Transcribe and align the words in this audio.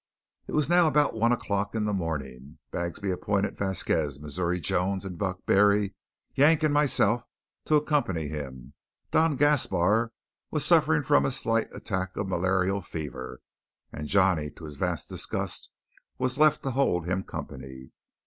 It 0.47 0.53
was 0.53 0.67
now 0.67 0.87
about 0.87 1.13
one 1.13 1.31
o'clock 1.31 1.75
in 1.75 1.85
the 1.85 1.93
morning. 1.93 2.57
Bagsby 2.71 3.11
appointed 3.11 3.55
Vasquez, 3.59 4.19
Missouri 4.19 4.59
Jones, 4.59 5.07
Buck 5.07 5.45
Barry, 5.45 5.93
Yank 6.33 6.63
and 6.63 6.73
myself 6.73 7.23
to 7.65 7.75
accompany 7.75 8.27
him. 8.27 8.73
Don 9.11 9.35
Gaspar 9.35 10.11
was 10.49 10.65
suffering 10.65 11.03
from 11.03 11.23
a 11.23 11.29
slight 11.29 11.67
attack 11.71 12.17
of 12.17 12.27
malarial 12.27 12.81
fever; 12.81 13.41
and 13.93 14.07
Johnny, 14.07 14.49
to 14.49 14.65
his 14.65 14.75
vast 14.75 15.07
disgust, 15.07 15.69
was 16.17 16.39
left 16.39 16.63
to 16.63 16.71
hold 16.71 17.05
him 17.07 17.21
company. 17.21 17.91